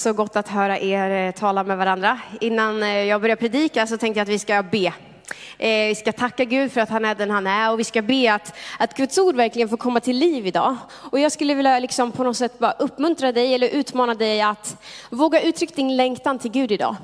[0.00, 2.18] Så gott att höra er eh, tala med varandra.
[2.40, 4.92] Innan eh, jag börjar predika så tänkte jag att vi ska be.
[5.60, 8.02] Eh, vi ska tacka Gud för att han är den han är och vi ska
[8.02, 10.76] be att, att Guds ord verkligen får komma till liv idag.
[10.92, 14.76] Och jag skulle vilja liksom på något sätt bara uppmuntra dig eller utmana dig att
[15.10, 16.96] våga uttrycka din längtan till Gud idag.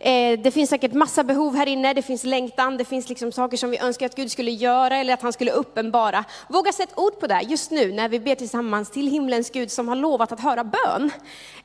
[0.00, 3.56] Eh, det finns säkert massa behov här inne, det finns längtan, det finns liksom saker
[3.56, 6.24] som vi önskar att Gud skulle göra eller att han skulle uppenbara.
[6.48, 9.88] Våga sätta ord på det just nu när vi ber tillsammans till himlens Gud som
[9.88, 11.10] har lovat att höra bön.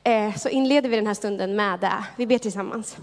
[0.02, 2.04] Eh, så inleder vi den här stunden med det.
[2.16, 2.96] Vi ber tillsammans.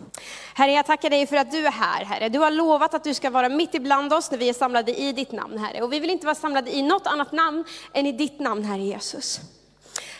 [0.54, 2.30] Herre, jag tackar dig för att du är här, Herre.
[2.30, 5.12] Du har lovat att du ska vara mitt ibland oss när vi är samlade i
[5.12, 5.82] ditt namn, Herre.
[5.82, 7.64] Och vi vill inte vara samlade i något annat namn
[7.94, 9.42] än i ditt namn, Herre Jesus.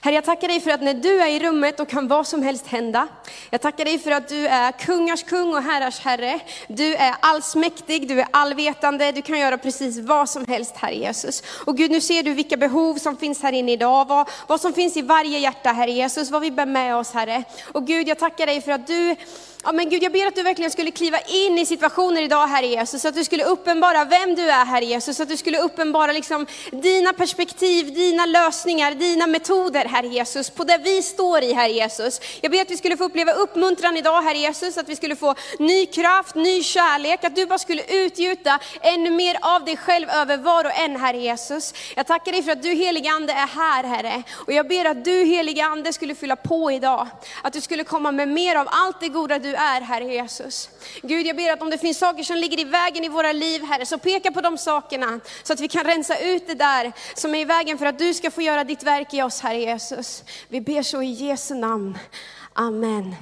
[0.04, 2.44] Herre, jag tackar dig för att när du är i rummet då kan vad som
[2.44, 3.08] helst hända.
[3.50, 6.40] Jag tackar dig för att du är kungars kung och herrars herre.
[6.68, 11.44] Du är allsmäktig, du är allvetande, du kan göra precis vad som helst, Herre Jesus.
[11.66, 14.74] Och Gud, nu ser du vilka behov som finns här inne idag, vad, vad som
[14.74, 17.44] finns i varje hjärta, Herre Jesus, vad vi bär med oss, Herre.
[17.72, 19.16] Och Gud, jag tackar dig för att du
[19.64, 22.68] Ja, men Gud, jag ber att du verkligen skulle kliva in i situationer idag, Herre
[22.68, 25.60] Jesus, så att du skulle uppenbara vem du är, Herre Jesus, så att du skulle
[25.60, 31.54] uppenbara liksom dina perspektiv, dina lösningar, dina metoder, Herre Jesus, på det vi står i,
[31.54, 32.22] Herre Jesus.
[32.42, 35.36] Jag ber att vi skulle få uppleva uppmuntran idag, Herre Jesus, att vi skulle få
[35.60, 40.38] ny kraft, ny kärlek, att du bara skulle utgjuta ännu mer av dig själv över
[40.38, 41.74] var och en, Herre Jesus.
[41.96, 45.06] Jag tackar dig för att du, helige Ande, är här, Herre, och jag ber att
[45.06, 47.08] du, helige Ande, skulle fylla på idag,
[47.42, 50.70] att du skulle komma med mer av allt det goda du är, Herre Jesus.
[51.02, 53.64] Gud, jag ber att om det finns saker som ligger i vägen i våra liv,
[53.64, 57.36] Herre, så peka på de sakerna, så att vi kan rensa ut det där som
[57.36, 60.24] är i vägen för att du ska få göra ditt verk i oss, Herre Jesus.
[60.48, 61.98] Vi ber så i Jesu namn.
[62.54, 63.16] Amen.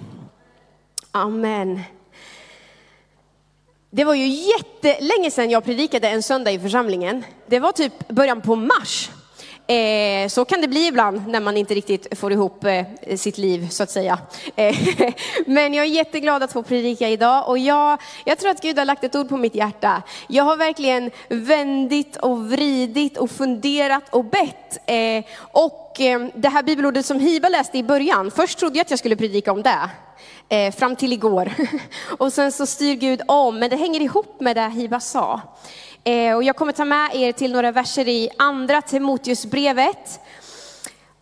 [1.12, 1.82] Amen.
[3.90, 7.24] Det var ju jättelänge sedan jag predikade en söndag i församlingen.
[7.48, 9.10] Det var typ början på mars.
[9.70, 12.86] Eh, så kan det bli ibland när man inte riktigt får ihop eh,
[13.18, 14.20] sitt liv så att säga.
[14.56, 14.76] Eh,
[15.46, 18.86] men jag är jätteglad att få predika idag och jag, jag tror att Gud har
[18.86, 20.02] lagt ett ord på mitt hjärta.
[20.28, 24.80] Jag har verkligen vändit och vridit och funderat och bett.
[24.86, 28.90] Eh, och eh, det här bibelordet som Hiba läste i början, först trodde jag att
[28.90, 29.90] jag skulle predika om det.
[30.50, 31.54] Eh, fram till igår.
[32.18, 35.42] och sen så styr Gud om, men det hänger ihop med det Hiba sa.
[36.10, 40.20] Eh, och jag kommer ta med er till några verser i andra Timoteusbrevet.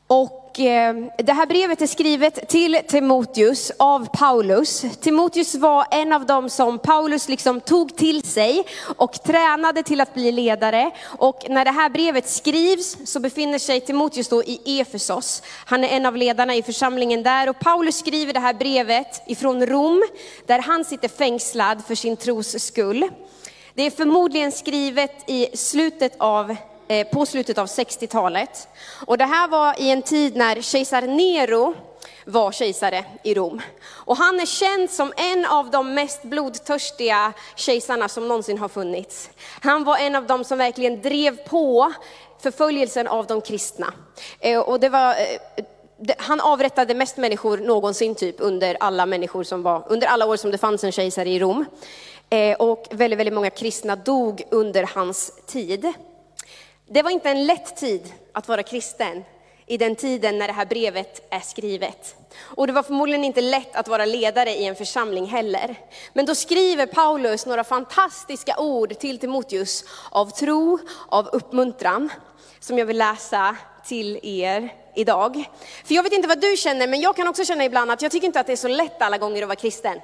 [0.07, 4.85] Och eh, det här brevet är skrivet till Timoteus av Paulus.
[5.01, 8.63] Timoteus var en av dem som Paulus liksom tog till sig
[8.97, 10.91] och tränade till att bli ledare.
[11.05, 15.43] Och när det här brevet skrivs så befinner sig Timoteus då i Efesos.
[15.65, 19.65] Han är en av ledarna i församlingen där och Paulus skriver det här brevet ifrån
[19.65, 20.03] Rom
[20.45, 23.09] där han sitter fängslad för sin tros skull.
[23.77, 26.55] Det är förmodligen skrivet i slutet av,
[26.87, 28.67] eh, på slutet av 60-talet.
[29.05, 31.75] Och det här var i en tid när kejsar Nero
[32.25, 33.61] var kejsare i Rom.
[33.89, 39.29] Och han är känd som en av de mest blodtörstiga kejsarna som någonsin har funnits.
[39.61, 41.93] Han var en av dem som verkligen drev på
[42.39, 43.93] förföljelsen av de kristna.
[44.39, 45.65] Eh, och det var eh,
[46.17, 50.51] han avrättade mest människor någonsin typ under alla människor som var, under alla år som
[50.51, 51.65] det fanns en kejsare i Rom.
[52.29, 55.93] Eh, och väldigt, väldigt många kristna dog under hans tid.
[56.85, 59.23] Det var inte en lätt tid att vara kristen
[59.65, 62.15] i den tiden när det här brevet är skrivet.
[62.39, 65.75] Och det var förmodligen inte lätt att vara ledare i en församling heller.
[66.13, 70.79] Men då skriver Paulus några fantastiska ord till Timoteus av tro,
[71.09, 72.09] av uppmuntran,
[72.59, 73.55] som jag vill läsa
[73.85, 75.49] till er idag.
[75.85, 78.11] För jag vet inte vad du känner, men jag kan också känna ibland att jag
[78.11, 79.99] tycker inte att det är så lätt alla gånger att vara kristen.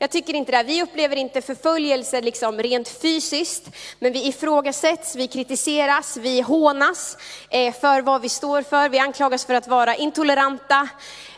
[0.00, 0.62] Jag tycker inte det.
[0.62, 7.16] Vi upplever inte förföljelse liksom rent fysiskt, men vi ifrågasätts, vi kritiseras, vi hånas
[7.50, 8.88] eh, för vad vi står för.
[8.88, 10.88] Vi anklagas för att vara intoleranta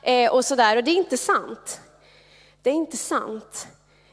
[0.03, 0.77] eh, och sådär.
[0.77, 1.81] Och det är inte sant.
[2.63, 3.67] Det är inte sant.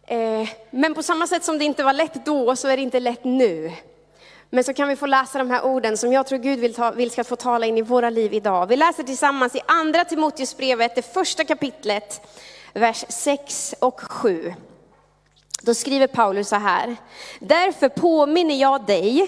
[0.07, 2.99] Eh, men på samma sätt som det inte var lätt då, så är det inte
[2.99, 3.71] lätt nu.
[4.49, 6.91] Men så kan vi få läsa de här orden som jag tror Gud vill, ta,
[6.91, 8.67] vill ska få tala in i våra liv idag.
[8.67, 12.21] Vi läser tillsammans i andra Timoteusbrevet, det första kapitlet,
[12.77, 14.53] vers 6 och 7.
[15.61, 16.95] Då skriver Paulus så här.
[17.39, 19.27] Därför påminner jag dig,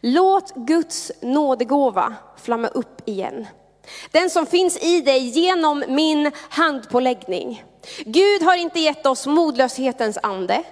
[0.00, 3.46] låt Guds nådegåva flamma upp igen.
[4.10, 7.64] Den som finns i dig genom min handpåläggning.
[8.04, 10.62] Gud har inte gett oss modlöshetens ande,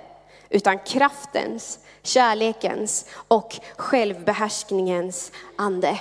[0.48, 6.00] utan kraftens, kärlekens och självbehärskningens ande.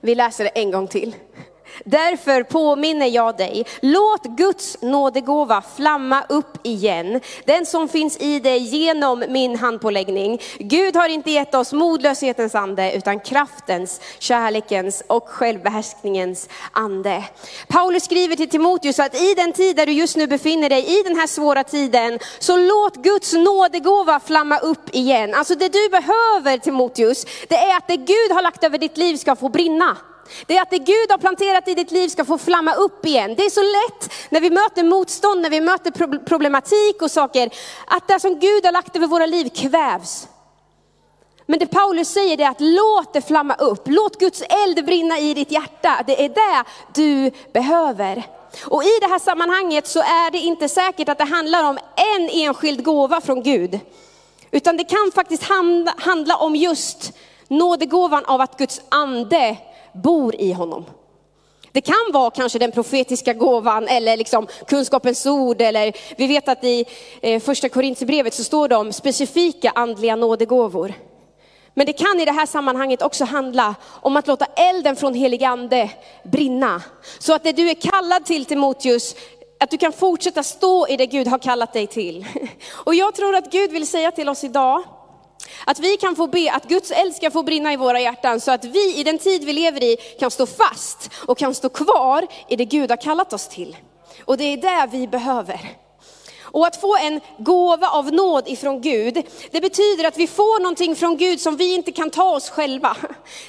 [0.00, 1.14] Vi läser det en gång till.
[1.84, 8.58] Därför påminner jag dig, låt Guds nådegåva flamma upp igen, den som finns i dig
[8.58, 10.40] genom min handpåläggning.
[10.58, 17.24] Gud har inte gett oss modlöshetens ande, utan kraftens, kärlekens och självbehärskningens ande.
[17.68, 21.02] Paulus skriver till Timoteus att i den tid där du just nu befinner dig, i
[21.02, 25.34] den här svåra tiden, så låt Guds nådegåva flamma upp igen.
[25.34, 29.16] Alltså det du behöver Timoteus, det är att det Gud har lagt över ditt liv
[29.16, 29.96] ska få brinna.
[30.46, 33.34] Det är att det Gud har planterat i ditt liv ska få flamma upp igen.
[33.34, 37.50] Det är så lätt när vi möter motstånd, när vi möter problematik och saker,
[37.86, 40.28] att det som Gud har lagt över våra liv kvävs.
[41.46, 45.34] Men det Paulus säger är att låt det flamma upp, låt Guds eld brinna i
[45.34, 46.02] ditt hjärta.
[46.06, 46.64] Det är det
[46.94, 48.22] du behöver.
[48.64, 51.78] Och i det här sammanhanget så är det inte säkert att det handlar om
[52.16, 53.80] en enskild gåva från Gud.
[54.50, 55.42] Utan det kan faktiskt
[55.96, 57.12] handla om just
[57.48, 59.56] nådegåvan av att Guds ande
[60.02, 60.84] bor i honom.
[61.72, 66.64] Det kan vara kanske den profetiska gåvan eller liksom kunskapens ord eller vi vet att
[66.64, 66.84] i
[67.22, 70.94] eh, första Korintierbrevet så står det om specifika andliga nådegåvor.
[71.74, 75.44] Men det kan i det här sammanhanget också handla om att låta elden från helig
[75.44, 75.90] ande
[76.24, 76.82] brinna.
[77.18, 79.14] Så att det du är kallad till Timoteus,
[79.60, 82.26] att du kan fortsätta stå i det Gud har kallat dig till.
[82.72, 84.82] Och jag tror att Gud vill säga till oss idag,
[85.64, 88.50] att vi kan få be att Guds eld ska få brinna i våra hjärtan så
[88.50, 92.26] att vi i den tid vi lever i kan stå fast och kan stå kvar
[92.48, 93.76] i det Gud har kallat oss till.
[94.24, 95.60] Och det är det vi behöver.
[96.50, 99.14] Och att få en gåva av nåd ifrån Gud,
[99.50, 102.96] det betyder att vi får någonting från Gud som vi inte kan ta oss själva.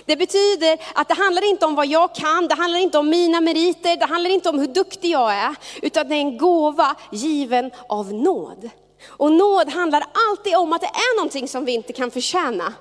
[0.06, 3.42] Det betyder att det handlar inte om vad jag kan, det handlar inte om mina
[3.42, 7.72] meriter, det handlar inte om hur duktig jag är, utan det är en gåva given
[7.88, 8.70] av nåd.
[9.08, 12.74] Och nåd handlar alltid om att det är någonting som vi inte kan förtjäna.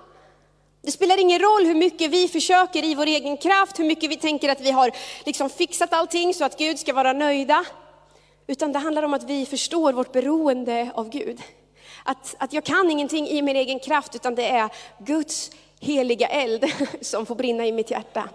[0.82, 4.16] Det spelar ingen roll hur mycket vi försöker i vår egen kraft, hur mycket vi
[4.16, 4.90] tänker att vi har
[5.24, 7.64] liksom fixat allting så att Gud ska vara nöjda.
[8.46, 11.42] Utan det handlar om att vi förstår vårt beroende av Gud.
[12.04, 15.50] Att, att jag kan ingenting i min egen kraft, utan det är Guds
[15.80, 16.64] heliga eld
[17.00, 18.28] som får brinna i mitt hjärta.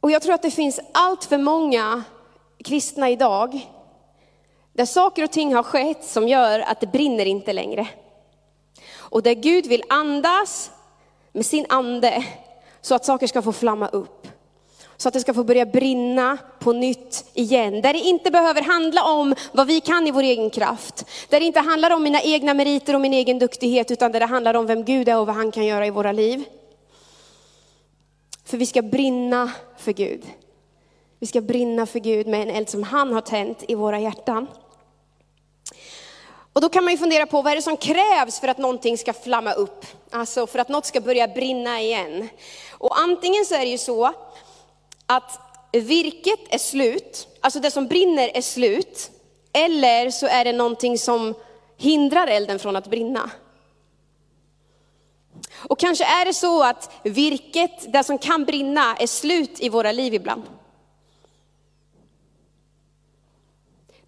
[0.00, 2.04] Och jag tror att det finns allt för många
[2.64, 3.60] kristna idag,
[4.72, 7.88] där saker och ting har skett som gör att det brinner inte längre.
[8.96, 10.70] Och där Gud vill andas
[11.32, 12.24] med sin ande
[12.80, 14.28] så att saker ska få flamma upp.
[14.96, 17.80] Så att det ska få börja brinna på nytt igen.
[17.82, 21.04] Där det inte behöver handla om vad vi kan i vår egen kraft.
[21.28, 24.26] Där det inte handlar om mina egna meriter och min egen duktighet, utan där det
[24.26, 26.44] handlar om vem Gud är och vad han kan göra i våra liv.
[28.44, 30.22] För vi ska brinna för Gud.
[31.18, 34.46] Vi ska brinna för Gud med en eld som han har tänt i våra hjärtan.
[36.52, 38.98] Och då kan man ju fundera på vad är det som krävs för att någonting
[38.98, 39.86] ska flamma upp?
[40.10, 42.28] Alltså för att något ska börja brinna igen.
[42.70, 44.12] Och antingen så är det ju så
[45.06, 45.40] att
[45.72, 49.10] virket är slut, alltså det som brinner är slut.
[49.52, 51.34] Eller så är det någonting som
[51.76, 53.30] hindrar elden från att brinna.
[55.56, 59.92] Och kanske är det så att virket, det som kan brinna, är slut i våra
[59.92, 60.42] liv ibland.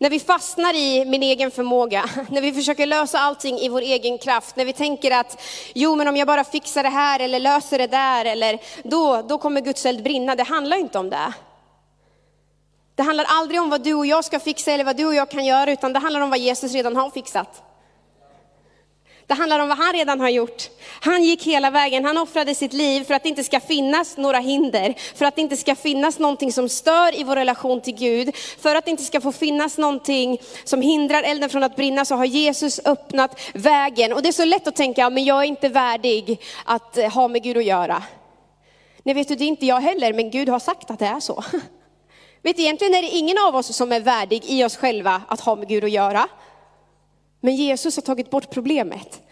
[0.02, 4.18] När vi fastnar i min egen förmåga, när vi försöker lösa allting i vår egen
[4.18, 5.42] kraft, när vi tänker att
[5.74, 9.38] jo men om jag bara fixar det här eller löser det där eller då, då
[9.38, 10.34] kommer Guds eld brinna.
[10.34, 11.32] Det handlar inte om det.
[12.94, 15.30] Det handlar aldrig om vad du och jag ska fixa eller vad du och jag
[15.30, 17.62] kan göra, utan det handlar om vad Jesus redan har fixat.
[19.30, 20.70] Det handlar om vad han redan har gjort.
[21.00, 24.38] Han gick hela vägen, han offrade sitt liv för att det inte ska finnas några
[24.38, 28.36] hinder, för att det inte ska finnas någonting som stör i vår relation till Gud,
[28.36, 32.14] för att det inte ska få finnas någonting som hindrar elden från att brinna, så
[32.14, 34.12] har Jesus öppnat vägen.
[34.12, 37.28] Och det är så lätt att tänka, men jag är inte värdig att eh, ha
[37.28, 38.02] med Gud att göra.
[39.02, 41.20] Nej, vet du, det är inte jag heller, men Gud har sagt att det är
[41.20, 41.44] så.
[42.42, 45.40] Vet du, egentligen är det ingen av oss som är värdig i oss själva att
[45.40, 46.28] ha med Gud att göra.
[47.40, 49.22] Men Jesus har tagit bort problemet.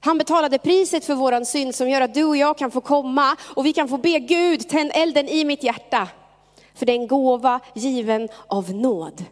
[0.00, 3.36] Han betalade priset för våran synd som gör att du och jag kan få komma
[3.56, 6.08] och vi kan få be Gud, tänd elden i mitt hjärta.
[6.74, 9.24] För det är en gåva given av nåd.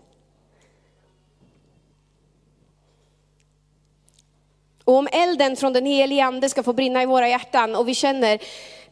[4.85, 7.95] Och om elden från den helige ande ska få brinna i våra hjärtan och vi
[7.95, 8.38] känner,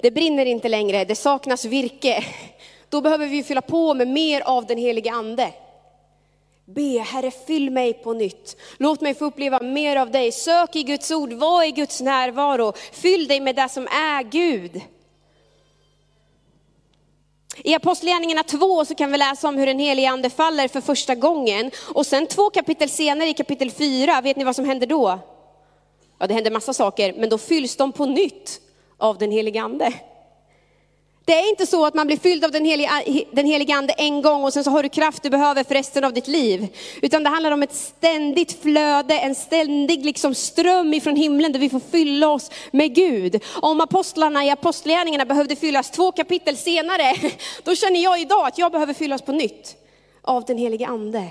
[0.02, 2.25] det brinner inte längre, det saknas virke.
[2.88, 5.52] Då behöver vi fylla på med mer av den helige ande.
[6.68, 8.56] Be, Herre fyll mig på nytt.
[8.76, 10.32] Låt mig få uppleva mer av dig.
[10.32, 12.73] Sök i Guds ord, var i Guds närvaro.
[12.92, 14.80] Fyll dig med det som är Gud.
[17.56, 21.14] I Apostlagärningarna 2 så kan vi läsa om hur den helige ande faller för första
[21.14, 21.70] gången.
[21.94, 25.18] Och sen två kapitel senare i kapitel 4, vet ni vad som händer då?
[26.18, 28.61] Ja, det händer massa saker, men då fylls de på nytt
[28.99, 29.92] av den helige ande.
[31.26, 33.02] Det är inte så att man blir fylld av den heliga,
[33.33, 36.04] den heliga ande en gång och sen så har du kraft du behöver för resten
[36.04, 36.68] av ditt liv.
[37.02, 41.71] Utan det handlar om ett ständigt flöde, en ständig liksom ström ifrån himlen där vi
[41.71, 43.42] får fylla oss med Gud.
[43.62, 47.16] Om apostlarna i apostlagärningarna behövde fyllas två kapitel senare,
[47.64, 49.76] då känner jag idag att jag behöver fyllas på nytt
[50.23, 51.28] av den heliga ande.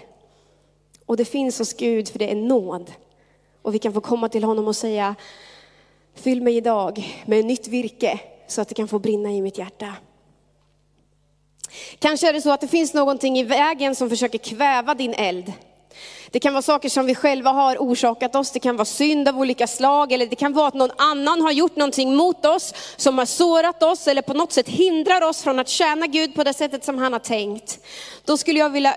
[1.06, 2.92] Och det finns hos Gud för det är nåd.
[3.62, 5.16] Och vi kan få komma till honom och säga,
[6.16, 9.94] fyll mig idag med nytt virke så att det kan få brinna i mitt hjärta.
[12.00, 15.54] Kanske är det så att det finns någonting i vägen som försöker kväva din eld.
[16.32, 19.40] Det kan vara saker som vi själva har orsakat oss, det kan vara synd av
[19.40, 23.18] olika slag, eller det kan vara att någon annan har gjort någonting mot oss, som
[23.18, 26.54] har sårat oss, eller på något sätt hindrar oss från att tjäna Gud på det
[26.54, 27.80] sättet som han har tänkt.
[28.26, 28.96] Då skulle jag vilja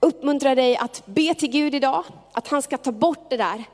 [0.00, 3.64] uppmuntra dig att be till Gud idag, att han ska ta bort det där.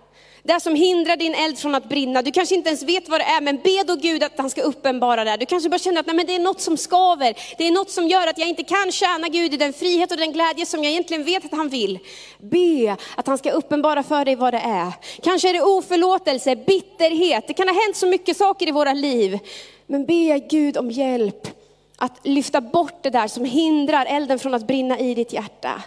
[0.44, 2.22] Det som hindrar din eld från att brinna.
[2.22, 4.62] Du kanske inte ens vet vad det är, men be då Gud att han ska
[4.62, 5.36] uppenbara det.
[5.36, 7.34] Du kanske bara känner att nej, men det är något som skaver.
[7.58, 10.16] Det är något som gör att jag inte kan tjäna Gud i den frihet och
[10.16, 11.98] den glädje som jag egentligen vet att han vill.
[12.38, 14.92] Be att han ska uppenbara för dig vad det är.
[15.22, 17.46] Kanske är det oförlåtelse, bitterhet.
[17.46, 19.38] Det kan ha hänt så mycket saker i våra liv.
[19.86, 21.48] Men be Gud om hjälp
[21.96, 25.82] att lyfta bort det där som hindrar elden från att brinna i ditt hjärta.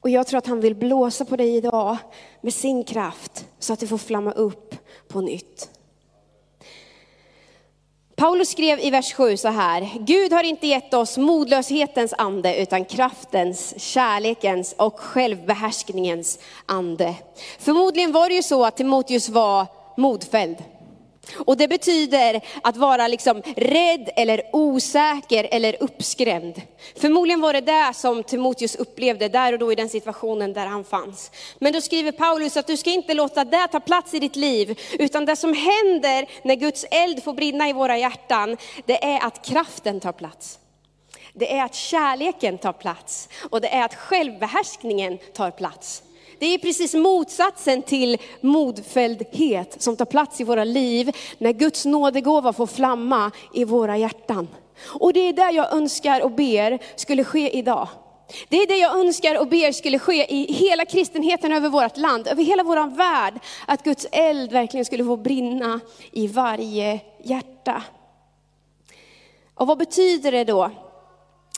[0.00, 1.96] Och jag tror att han vill blåsa på dig idag
[2.40, 4.74] med sin kraft så att det får flamma upp
[5.08, 5.70] på nytt.
[8.16, 12.84] Paulus skrev i vers 7 så här, Gud har inte gett oss modlöshetens ande utan
[12.84, 17.14] kraftens, kärlekens och självbehärskningens ande.
[17.58, 19.66] Förmodligen var det ju så att Timoteus var
[19.96, 20.56] modfälld.
[21.36, 26.62] Och det betyder att vara liksom rädd eller osäker eller uppskrämd.
[26.96, 30.84] Förmodligen var det det som Timoteus upplevde där och då i den situationen där han
[30.84, 31.30] fanns.
[31.58, 34.80] Men då skriver Paulus att du ska inte låta det ta plats i ditt liv,
[34.98, 39.44] utan det som händer när Guds eld får brinna i våra hjärtan, det är att
[39.44, 40.58] kraften tar plats.
[41.32, 46.02] Det är att kärleken tar plats och det är att självbehärskningen tar plats.
[46.40, 52.52] Det är precis motsatsen till modfälldhet som tar plats i våra liv när Guds nådegåva
[52.52, 54.48] får flamma i våra hjärtan.
[54.86, 57.88] Och det är det jag önskar och ber skulle ske idag.
[58.48, 62.28] Det är det jag önskar och ber skulle ske i hela kristenheten över vårt land,
[62.28, 63.34] över hela vår värld.
[63.66, 65.80] Att Guds eld verkligen skulle få brinna
[66.12, 67.82] i varje hjärta.
[69.54, 70.70] Och vad betyder det då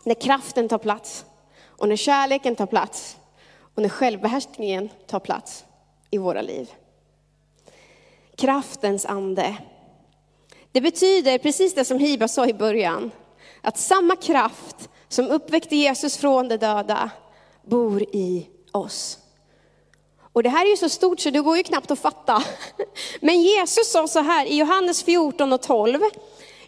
[0.04, 1.24] när kraften tar plats
[1.66, 3.16] och när kärleken tar plats
[3.74, 5.64] och när självbehärskningen tar plats
[6.10, 6.70] i våra liv.
[8.36, 9.56] Kraftens ande.
[10.72, 13.10] Det betyder precis det som Hiba sa i början,
[13.60, 17.10] att samma kraft som uppväckte Jesus från de döda
[17.62, 19.18] bor i oss.
[20.32, 22.44] Och det här är ju så stort så det går ju knappt att fatta.
[23.20, 26.00] Men Jesus sa så här i Johannes 14 och 12.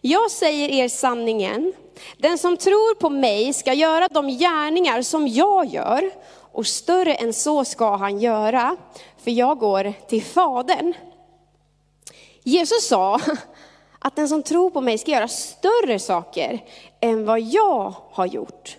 [0.00, 1.72] Jag säger er sanningen,
[2.18, 6.10] den som tror på mig ska göra de gärningar som jag gör
[6.54, 8.76] och större än så ska han göra,
[9.16, 10.94] för jag går till Fadern.
[12.42, 13.20] Jesus sa
[13.98, 16.64] att den som tror på mig ska göra större saker
[17.00, 18.78] än vad jag har gjort.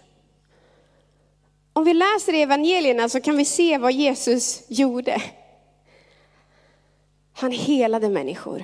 [1.73, 5.21] Om vi läser evangelierna så kan vi se vad Jesus gjorde.
[7.33, 8.63] Han helade människor.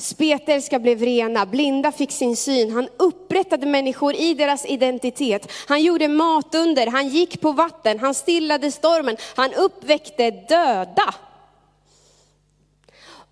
[0.00, 5.52] Spetälska blev rena, blinda fick sin syn, han upprättade människor i deras identitet.
[5.66, 11.14] Han gjorde matunder, han gick på vatten, han stillade stormen, han uppväckte döda.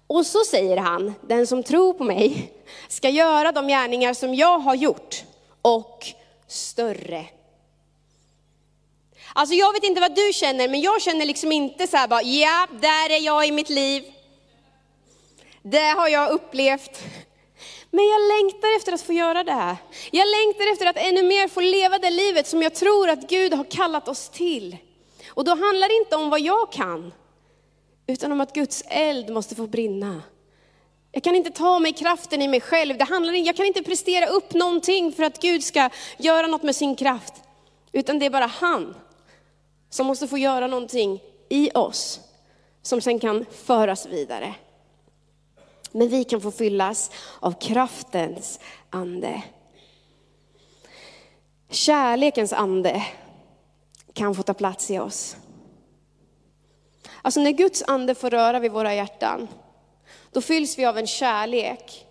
[0.06, 2.52] Och så säger han, den som tror på mig
[2.88, 5.24] ska göra de gärningar som jag har gjort
[5.62, 6.06] och
[6.46, 7.26] större.
[9.32, 12.22] Alltså jag vet inte vad du känner, men jag känner liksom inte så här bara,
[12.22, 14.12] ja, där är jag i mitt liv.
[15.70, 17.02] Det har jag upplevt.
[17.90, 19.76] Men jag längtar efter att få göra det här.
[20.10, 23.54] Jag längtar efter att ännu mer få leva det livet som jag tror att Gud
[23.54, 24.76] har kallat oss till.
[25.28, 27.12] Och då handlar det inte om vad jag kan,
[28.06, 30.22] utan om att Guds eld måste få brinna.
[31.12, 32.98] Jag kan inte ta mig kraften i mig själv.
[32.98, 36.76] Det handlar, jag kan inte prestera upp någonting för att Gud ska göra något med
[36.76, 37.34] sin kraft.
[37.92, 38.94] Utan det är bara han
[39.90, 42.20] som måste få göra någonting i oss,
[42.82, 44.54] som sen kan föras vidare.
[45.96, 47.10] Men vi kan få fyllas
[47.40, 48.60] av kraftens
[48.90, 49.42] ande.
[51.70, 53.06] Kärlekens ande
[54.12, 55.36] kan få ta plats i oss.
[57.22, 59.48] Alltså när Guds ande får röra vid våra hjärtan,
[60.32, 62.06] då fylls vi av en kärlek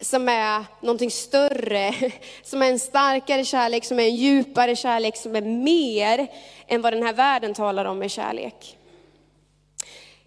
[0.00, 1.94] som är någonting större,
[2.42, 6.26] som är en starkare kärlek, som är en djupare kärlek, som är mer
[6.66, 8.78] än vad den här världen talar om med kärlek.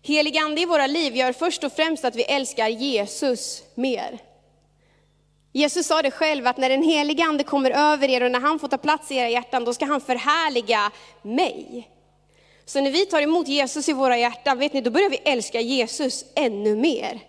[0.07, 4.19] Helig ande i våra liv gör först och främst att vi älskar Jesus mer.
[5.53, 8.59] Jesus sa det själv att när den helige ande kommer över er och när han
[8.59, 11.89] får ta plats i era hjärtan, då ska han förhärliga mig.
[12.65, 15.61] Så när vi tar emot Jesus i våra hjärtan, vet ni, då börjar vi älska
[15.61, 17.19] Jesus ännu mer.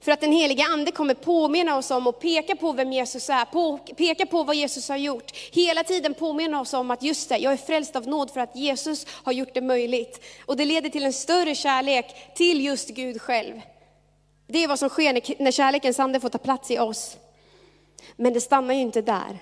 [0.00, 3.44] För att den heliga ande kommer påminna oss om och peka på vem Jesus är,
[3.44, 5.36] på, peka på vad Jesus har gjort.
[5.52, 8.56] Hela tiden påminna oss om att just det, jag är frälst av nåd för att
[8.56, 10.24] Jesus har gjort det möjligt.
[10.46, 13.60] Och det leder till en större kärlek till just Gud själv.
[14.46, 17.16] Det är vad som sker när kärlekens ande får ta plats i oss.
[18.16, 19.38] Men det stannar ju inte där.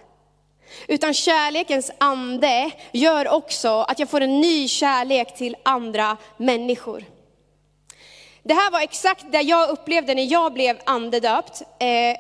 [0.89, 7.05] Utan kärlekens ande gör också att jag får en ny kärlek till andra människor.
[8.49, 11.63] Det här var exakt det jag upplevde när jag blev andedöpt.
[11.79, 12.17] Eh,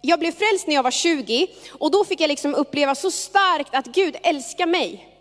[0.00, 1.46] jag blev frälst när jag var 20
[1.78, 5.15] och då fick jag liksom uppleva så starkt att Gud älskar mig.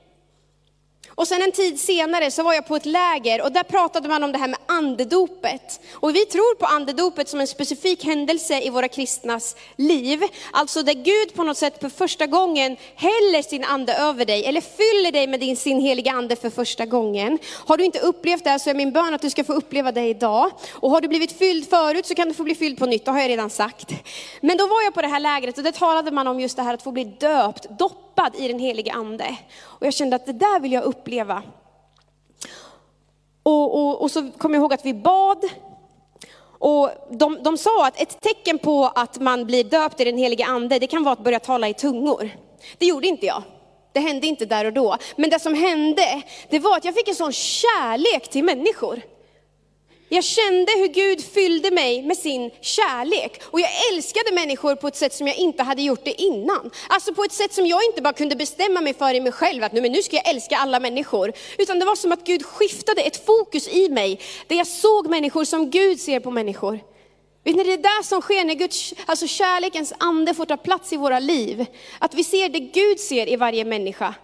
[1.16, 4.24] Och sen en tid senare så var jag på ett läger och där pratade man
[4.24, 5.80] om det här med andedopet.
[5.94, 10.24] Och vi tror på andedopet som en specifik händelse i våra kristnas liv.
[10.54, 14.62] Alltså där Gud på något sätt för första gången häller sin ande över dig, eller
[14.62, 17.40] fyller dig med din, sin heliga ande för första gången.
[17.68, 19.92] Har du inte upplevt det här så är min bön att du ska få uppleva
[19.92, 20.52] det idag.
[20.72, 23.12] Och har du blivit fylld förut så kan du få bli fylld på nytt, det
[23.12, 23.92] har jag redan sagt.
[24.42, 26.64] Men då var jag på det här lägret och där talade man om just det
[26.64, 27.66] här att få bli döpt,
[28.16, 29.38] doppad i den helige ande.
[29.62, 31.44] Och jag kände att det där vill jag uppleva.
[33.44, 35.46] Och, och, och så kom jag ihåg att vi bad.
[36.60, 40.46] Och de, de sa att ett tecken på att man blir döpt i den helige
[40.46, 42.30] ande, det kan vara att börja tala i tungor.
[42.78, 43.44] Det gjorde inte jag.
[43.94, 44.98] Det hände inte där och då.
[45.16, 49.02] Men det som hände, det var att jag fick en sån kärlek till människor.
[50.10, 53.42] Jag kände hur Gud fyllde mig med sin kärlek.
[53.44, 56.72] Och jag älskade människor på ett sätt som jag inte hade gjort det innan.
[56.90, 59.64] Alltså på ett sätt som jag inte bara kunde bestämma mig för i mig själv,
[59.64, 61.34] att nu, men nu ska jag älska alla människor.
[61.58, 65.44] Utan det var som att Gud skiftade ett fokus i mig, där jag såg människor
[65.44, 66.80] som Gud ser på människor.
[67.44, 70.94] Vet ni, det är det som sker när Guds, alltså kärlekens ande får ta plats
[70.94, 71.66] i våra liv.
[72.00, 74.16] Att vi ser det Gud ser i varje människa.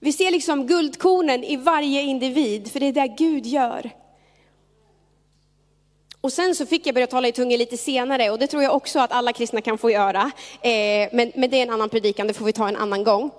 [0.00, 4.03] Vi ser liksom guldkornen i varje individ, för det är det Gud gör.
[6.24, 8.74] Och sen så fick jag börja tala i tungor lite senare och det tror jag
[8.74, 10.30] också att alla kristna kan få göra.
[10.60, 13.30] Eh, men, men det är en annan predikan, det får vi ta en annan gång.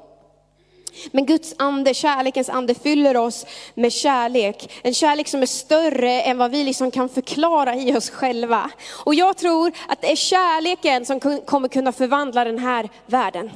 [1.12, 4.71] Men Guds ande, kärlekens ande fyller oss med kärlek.
[4.82, 8.71] En kärlek som är större än vad vi liksom kan förklara i oss själva.
[9.06, 13.52] Och jag tror att det är kärleken som kommer kunna förvandla den här världen.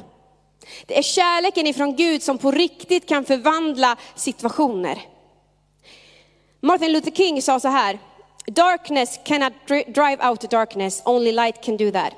[0.86, 5.02] Det är kärleken ifrån Gud som på riktigt kan förvandla situationer.
[6.62, 8.00] Martin Luther King sa så här,
[8.46, 12.14] Darkness cannot drive out darkness, only light can do that.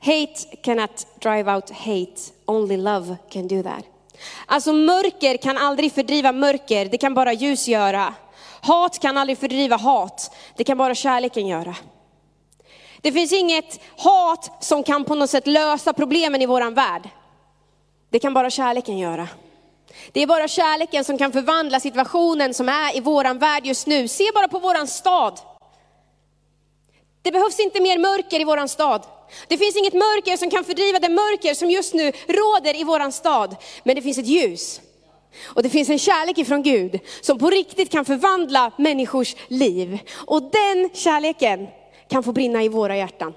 [0.00, 3.84] Hate cannot drive out hate, only love can do that.
[4.46, 8.14] Alltså mörker kan aldrig fördriva mörker, det kan bara ljus göra.
[8.60, 11.76] Hat kan aldrig fördriva hat, det kan bara kärleken göra.
[13.00, 17.08] Det finns inget hat som kan på något sätt lösa problemen i våran värld.
[18.10, 19.28] Det kan bara kärleken göra.
[20.12, 24.08] Det är bara kärleken som kan förvandla situationen som är i våran värld just nu.
[24.08, 25.40] Se bara på våran stad.
[27.26, 29.02] Det behövs inte mer mörker i våran stad.
[29.48, 33.12] Det finns inget mörker som kan fördriva det mörker som just nu råder i våran
[33.12, 33.56] stad.
[33.82, 34.80] Men det finns ett ljus.
[35.44, 39.98] Och det finns en kärlek ifrån Gud som på riktigt kan förvandla människors liv.
[40.14, 41.66] Och den kärleken
[42.08, 43.34] kan få brinna i våra hjärtan.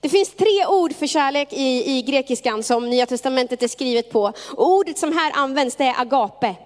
[0.00, 4.32] Det finns tre ord för kärlek i, i grekiskan som Nya Testamentet är skrivet på.
[4.56, 6.56] Och ordet som här används det är agape.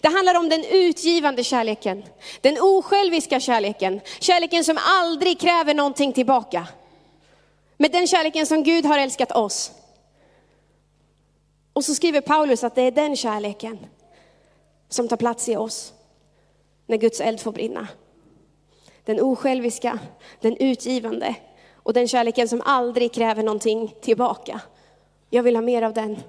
[0.00, 2.04] Det handlar om den utgivande kärleken,
[2.40, 6.68] den osjälviska kärleken, kärleken som aldrig kräver någonting tillbaka.
[7.76, 9.72] Med den kärleken som Gud har älskat oss.
[11.72, 13.78] Och så skriver Paulus att det är den kärleken
[14.88, 15.92] som tar plats i oss
[16.86, 17.88] när Guds eld får brinna.
[19.04, 19.98] Den osjälviska,
[20.40, 21.34] den utgivande
[21.74, 24.60] och den kärleken som aldrig kräver någonting tillbaka.
[25.30, 26.22] Jag vill ha mer av den.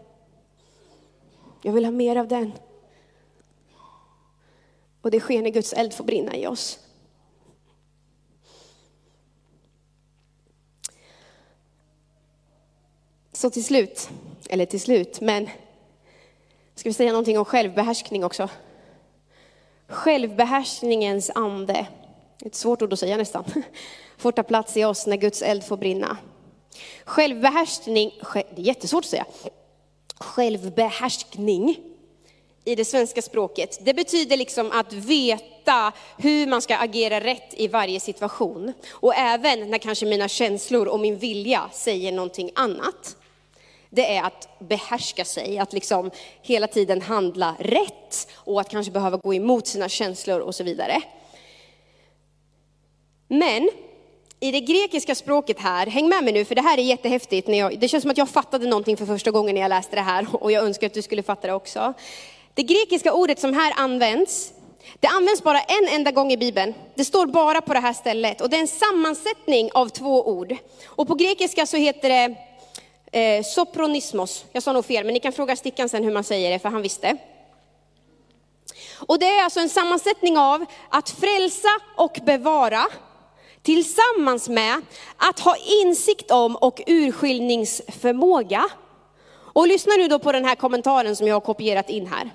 [1.61, 2.51] Jag vill ha mer av den.
[5.03, 6.79] Och det sker när Guds eld får brinna i oss.
[13.33, 14.09] Så till slut,
[14.49, 15.49] eller till slut, men
[16.75, 18.49] ska vi säga någonting om självbehärskning också?
[19.87, 21.87] Självbehärskningens ande,
[22.45, 23.43] ett svårt ord att säga nästan,
[24.17, 26.17] får ta plats i oss när Guds eld får brinna.
[27.05, 29.25] Självbehärskning, det är jättesvårt att säga.
[30.19, 31.92] Självbehärskning
[32.65, 37.67] i det svenska språket, det betyder liksom att veta hur man ska agera rätt i
[37.67, 38.73] varje situation.
[38.91, 43.15] Och även när kanske mina känslor och min vilja säger någonting annat.
[43.89, 49.17] Det är att behärska sig, att liksom hela tiden handla rätt och att kanske behöva
[49.17, 51.01] gå emot sina känslor och så vidare.
[53.27, 53.69] Men
[54.39, 57.47] i det grekiska språket här, häng med mig nu för det här är jättehäftigt.
[57.47, 59.95] När jag, det känns som att jag fattade någonting för första gången när jag läste
[59.95, 61.93] det här och jag önskar att du skulle fatta det också.
[62.55, 64.53] Det grekiska ordet som här används,
[64.99, 66.73] det används bara en enda gång i Bibeln.
[66.95, 70.55] Det står bara på det här stället och det är en sammansättning av två ord.
[70.85, 72.35] Och på grekiska så heter det
[73.19, 74.45] eh, sopronismos.
[74.51, 76.69] Jag sa nog fel, men ni kan fråga Stickan sen hur man säger det, för
[76.69, 77.17] han visste.
[78.95, 82.85] Och det är alltså en sammansättning av att frälsa och bevara,
[83.61, 84.81] tillsammans med
[85.17, 88.69] att ha insikt om och urskiljningsförmåga.
[89.35, 92.31] Och lyssna nu då på den här kommentaren som jag har kopierat in här.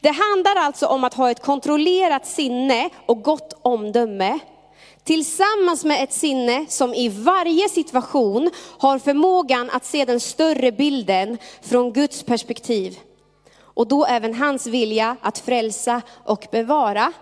[0.00, 4.38] Det handlar alltså om att ha ett kontrollerat sinne och gott omdöme,
[5.04, 11.38] tillsammans med ett sinne som i varje situation har förmågan att se den större bilden
[11.62, 12.98] från Guds perspektiv.
[13.74, 17.12] Och då även hans vilja att frälsa och bevara.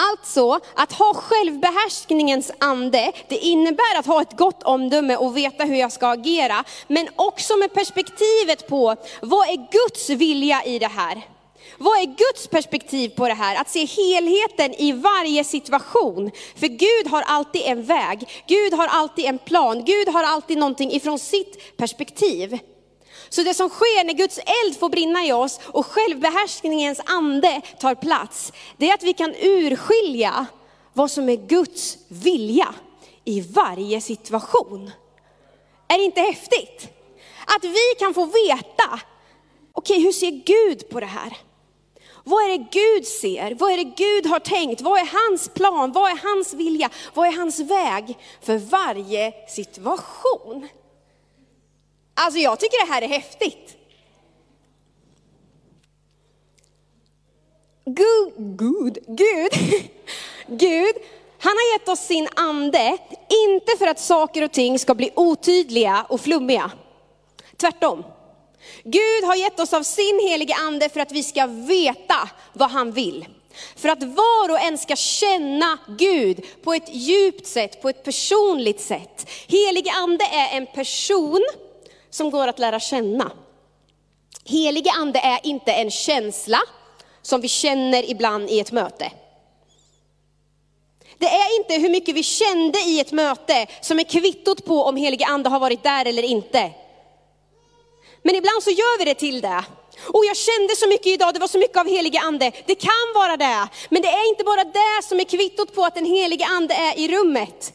[0.00, 5.76] Alltså, att ha självbehärskningens ande, det innebär att ha ett gott omdöme och veta hur
[5.76, 6.64] jag ska agera.
[6.86, 11.22] Men också med perspektivet på, vad är Guds vilja i det här?
[11.78, 13.60] Vad är Guds perspektiv på det här?
[13.60, 16.30] Att se helheten i varje situation.
[16.56, 20.92] För Gud har alltid en väg, Gud har alltid en plan, Gud har alltid någonting
[20.92, 22.58] ifrån sitt perspektiv.
[23.28, 27.94] Så det som sker när Guds eld får brinna i oss och självbehärskningens ande tar
[27.94, 30.46] plats, det är att vi kan urskilja
[30.92, 32.74] vad som är Guds vilja
[33.24, 34.90] i varje situation.
[35.88, 36.88] Är det inte häftigt?
[37.56, 39.00] Att vi kan få veta,
[39.72, 41.36] okej okay, hur ser Gud på det här?
[42.24, 43.54] Vad är det Gud ser?
[43.54, 44.80] Vad är det Gud har tänkt?
[44.80, 45.92] Vad är hans plan?
[45.92, 46.90] Vad är hans vilja?
[47.14, 50.68] Vad är hans väg för varje situation?
[52.20, 53.76] Alltså jag tycker det här är häftigt.
[57.84, 59.52] Gud, Gud, Gud,
[60.46, 60.94] Gud,
[61.38, 62.98] han har gett oss sin ande,
[63.46, 66.70] inte för att saker och ting ska bli otydliga och flummiga.
[67.56, 68.04] Tvärtom.
[68.84, 72.92] Gud har gett oss av sin helige ande för att vi ska veta vad han
[72.92, 73.26] vill.
[73.76, 78.80] För att var och en ska känna Gud på ett djupt sätt, på ett personligt
[78.80, 79.30] sätt.
[79.48, 81.46] Helig ande är en person
[82.10, 83.32] som går att lära känna.
[84.44, 86.60] Helige ande är inte en känsla
[87.22, 89.12] som vi känner ibland i ett möte.
[91.18, 94.96] Det är inte hur mycket vi kände i ett möte som är kvittot på om
[94.96, 96.70] helige ande har varit där eller inte.
[98.22, 99.64] Men ibland så gör vi det till det.
[99.98, 102.52] Och jag kände så mycket idag, det var så mycket av helige ande.
[102.66, 105.94] Det kan vara det, men det är inte bara det som är kvittot på att
[105.94, 107.72] den helige ande är i rummet.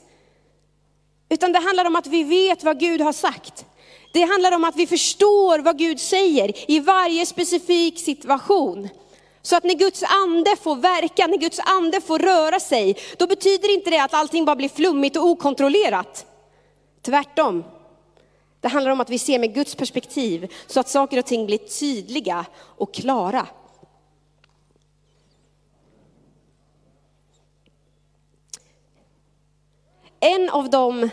[1.29, 3.65] Utan det handlar om att vi vet vad Gud har sagt.
[4.13, 8.89] Det handlar om att vi förstår vad Gud säger i varje specifik situation.
[9.41, 13.73] Så att när Guds ande får verka, när Guds ande får röra sig, då betyder
[13.73, 16.25] inte det att allting bara blir flummigt och okontrollerat.
[17.01, 17.63] Tvärtom.
[18.61, 21.57] Det handlar om att vi ser med Guds perspektiv så att saker och ting blir
[21.57, 23.47] tydliga och klara.
[30.19, 31.09] En av de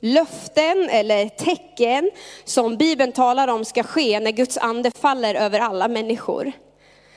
[0.00, 2.10] löften eller tecken
[2.44, 6.52] som Bibeln talar om ska ske när Guds ande faller över alla människor.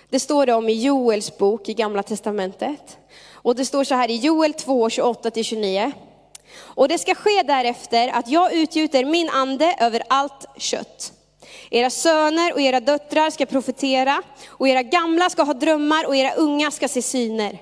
[0.09, 2.97] Det står det om i Joels bok i Gamla Testamentet.
[3.33, 5.91] Och det står så här i Joel 2, 28-29.
[6.59, 11.13] Och det ska ske därefter att jag utgjuter min ande över allt kött.
[11.69, 16.33] Era söner och era döttrar ska profetera, och era gamla ska ha drömmar och era
[16.33, 17.59] unga ska se syner.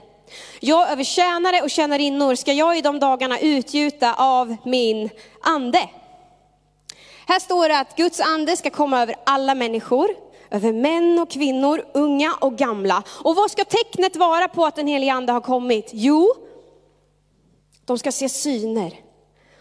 [0.59, 5.09] Jag över tjänare och tjänarinnor ska jag i de dagarna utgjuta av min
[5.41, 5.89] ande.
[7.27, 10.09] Här står det att Guds ande ska komma över alla människor,
[10.51, 13.03] över män och kvinnor, unga och gamla.
[13.23, 15.89] Och vad ska tecknet vara på att den helige ande har kommit?
[15.93, 16.33] Jo,
[17.85, 18.93] de ska se syner,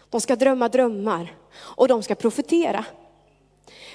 [0.09, 2.85] de ska drömma drömmar och de ska profetera.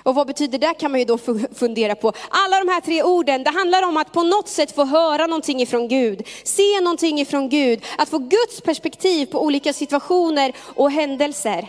[0.04, 1.18] Och vad betyder det kan man ju då
[1.54, 2.12] fundera på.
[2.28, 5.60] Alla de här tre orden, det handlar om att på något sätt få höra någonting
[5.60, 11.68] ifrån Gud, se någonting ifrån Gud, att få Guds perspektiv på olika situationer och händelser.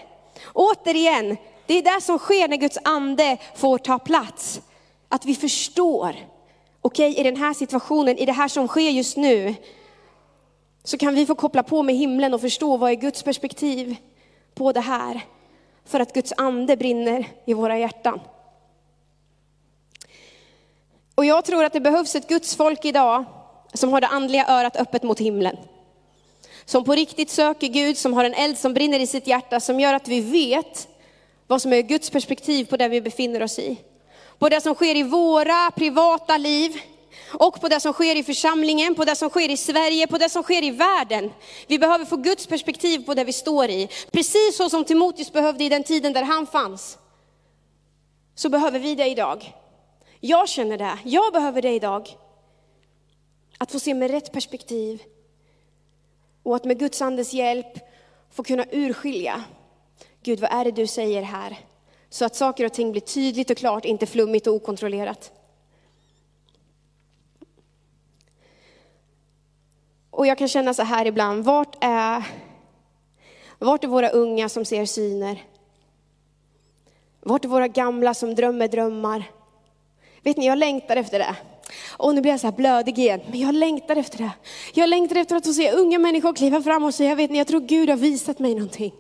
[0.54, 4.62] Återigen, det är det som sker när Guds ande får ta plats.
[5.10, 6.16] Att vi förstår,
[6.82, 9.56] okej okay, i den här situationen, i det här som sker just nu,
[10.84, 13.96] så kan vi få koppla på med himlen och förstå vad är Guds perspektiv
[14.56, 15.22] på det här
[15.86, 18.20] för att Guds ande brinner i våra hjärtan.
[21.16, 23.26] Och jag tror att det behövs ett Guds folk idag
[23.74, 25.58] som har det andliga örat öppet mot himlen.
[26.66, 29.80] Som på riktigt söker Gud, som har en eld som brinner i sitt hjärta, som
[29.80, 30.88] gör att vi vet
[31.48, 33.78] vad som är Guds perspektiv på det vi befinner oss i.
[34.40, 36.82] På det som sker i våra privata liv,
[37.28, 40.30] och på det som sker i församlingen, på det som sker i Sverige, på det
[40.30, 41.32] som sker i världen.
[41.68, 43.90] Vi behöver få Guds perspektiv på det vi står i.
[44.12, 46.98] Precis så som Timoteus behövde i den tiden där han fanns.
[48.36, 49.54] Så behöver vi det idag.
[50.20, 52.10] Jag känner det, jag behöver det idag.
[53.58, 55.04] Att få se med rätt perspektiv.
[56.44, 57.80] Och att med Guds andes hjälp
[58.32, 59.44] få kunna urskilja.
[60.24, 61.58] Gud, vad är det du säger här?
[62.10, 65.32] Så att saker och ting blir tydligt och klart, inte flummigt och okontrollerat.
[70.16, 72.24] Och jag kan känna så här ibland, vart är,
[73.60, 75.44] vart är våra unga som ser syner?
[77.22, 79.24] Vart är våra gamla som drömmer drömmar?
[80.24, 81.36] Vet ni, jag längtar efter det.
[81.98, 84.32] Och nu blir jag så här blödig igen, men jag längtar efter det.
[84.74, 87.48] Jag längtar efter att få se unga människor kliva fram och säga, vet ni, jag
[87.48, 88.94] tror Gud har visat mig någonting.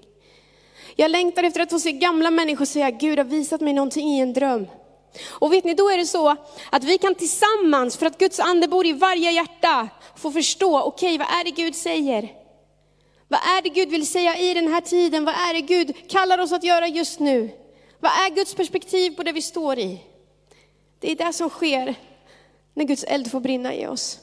[0.95, 4.19] Jag längtar efter att få se gamla människor säga, Gud har visat mig någonting i
[4.19, 4.67] en dröm.
[5.30, 6.36] Och vet ni, då är det så
[6.69, 11.15] att vi kan tillsammans, för att Guds ande bor i varje hjärta, få förstå, okej
[11.15, 12.34] okay, vad är det Gud säger?
[13.28, 15.25] Vad är det Gud vill säga i den här tiden?
[15.25, 17.49] Vad är det Gud kallar oss att göra just nu?
[17.99, 20.04] Vad är Guds perspektiv på det vi står i?
[20.99, 21.95] Det är det som sker
[22.73, 24.19] när Guds eld får brinna i oss.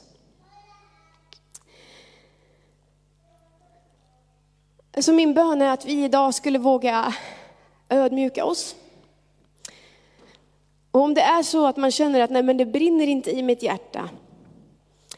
[4.99, 7.13] Så min bön är att vi idag skulle våga
[7.89, 8.75] ödmjuka oss.
[10.93, 13.43] Och om det är så att man känner att nej men det brinner inte i
[13.43, 14.09] mitt hjärta,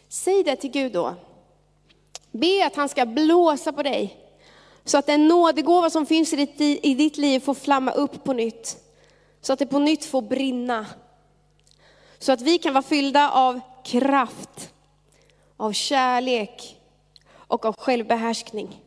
[0.09, 1.15] säg det till Gud då.
[2.31, 4.17] Be att han ska blåsa på dig,
[4.83, 8.33] så att den nådegåva som finns i ditt, i ditt liv får flamma upp på
[8.33, 8.77] nytt.
[9.41, 10.85] Så att det på nytt får brinna.
[12.19, 14.73] Så att vi kan vara fyllda av kraft,
[15.57, 16.77] av kärlek
[17.31, 18.81] och av självbehärskning.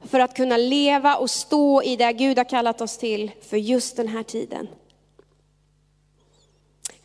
[0.00, 3.96] För att kunna leva och stå i det Gud har kallat oss till för just
[3.96, 4.68] den här tiden.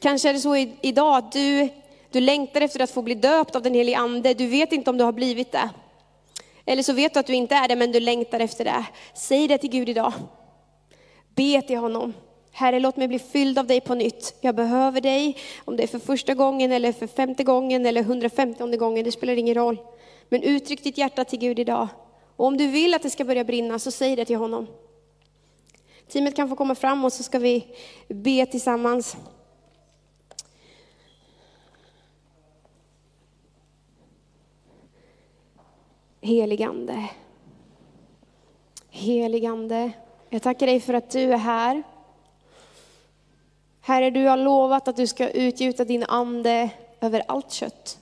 [0.06, 1.70] Kanske är det så idag att du,
[2.12, 4.34] du längtar efter att få bli döpt av den helige ande.
[4.34, 5.70] Du vet inte om du har blivit det.
[6.66, 8.86] Eller så vet du att du inte är det, men du längtar efter det.
[9.14, 10.14] Säg det till Gud idag.
[11.36, 12.14] Be till honom.
[12.52, 14.36] Herre, låt mig bli fylld av dig på nytt.
[14.42, 18.78] Jag behöver dig, om det är för första gången eller för femte gången eller 150
[18.78, 19.78] gången, det spelar ingen roll.
[20.30, 21.88] Men uttryck ditt hjärta till Gud idag.
[22.36, 24.68] Och om du vill att det ska börja brinna, så säg det till honom.
[26.12, 27.66] Teamet kan få komma fram och så ska vi
[28.08, 29.18] be tillsammans.
[36.26, 37.10] Heligande.
[38.90, 39.92] Heligande.
[40.30, 41.84] Jag tackar dig för att du är här.
[43.82, 46.70] Herre, du har lovat att du ska utgjuta din ande
[47.02, 47.98] över allt kött.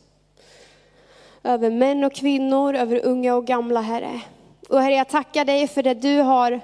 [1.43, 4.21] Över män och kvinnor, över unga och gamla, Herre.
[4.69, 6.61] Och Herre, jag tackar dig för det du har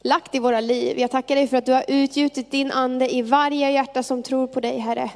[0.00, 0.98] lagt i våra liv.
[0.98, 4.46] Jag tackar dig för att du har utgjutit din ande i varje hjärta som tror
[4.46, 5.10] på dig, Herre.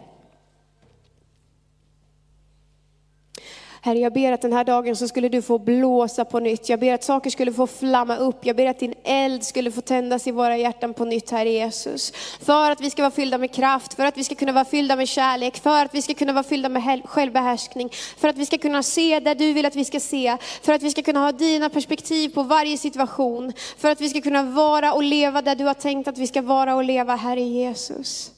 [3.83, 6.69] Herre, jag ber att den här dagen så skulle du få blåsa på nytt.
[6.69, 8.47] Jag ber att saker skulle få flamma upp.
[8.47, 12.13] Jag ber att din eld skulle få tändas i våra hjärtan på nytt, Herre Jesus.
[12.41, 14.97] För att vi ska vara fyllda med kraft, för att vi ska kunna vara fyllda
[14.97, 18.59] med kärlek, för att vi ska kunna vara fyllda med självbehärskning, för att vi ska
[18.59, 21.33] kunna se det du vill att vi ska se, för att vi ska kunna ha
[21.33, 25.65] dina perspektiv på varje situation, för att vi ska kunna vara och leva där du
[25.65, 28.31] har tänkt att vi ska vara och leva, Herre Jesus.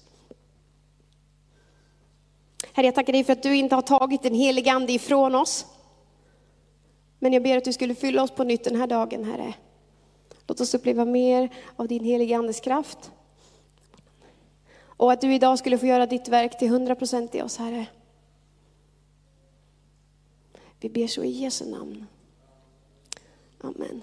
[2.73, 5.67] Herre, jag tackar dig för att du inte har tagit den heliga Ande ifrån oss.
[7.19, 9.55] Men jag ber att du skulle fylla oss på nytt den här dagen, Herre.
[10.47, 13.11] Låt oss uppleva mer av din heliga Andes kraft.
[14.83, 17.87] Och att du idag skulle få göra ditt verk till 100% i oss, Herre.
[20.81, 22.07] Vi ber så i Jesu namn.
[23.61, 24.03] Amen.